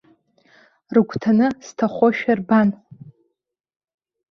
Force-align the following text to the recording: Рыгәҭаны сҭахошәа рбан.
Рыгәҭаны 0.93 1.47
сҭахошәа 1.65 2.33
рбан. 2.39 2.69